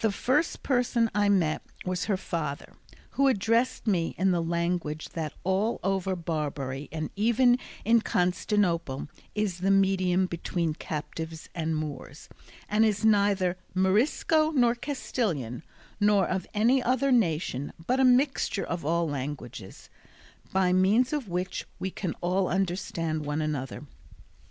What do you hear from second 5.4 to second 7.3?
all over Barbary and